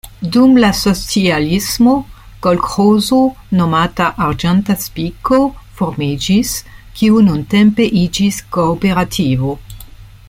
[0.35, 1.91] Dum la socialismo
[2.45, 3.19] kolĥozo
[3.59, 5.41] nomata "Arĝenta Spiko"
[5.83, 6.55] formiĝis,
[7.01, 9.57] kiu nuntempe iĝis kooperativo.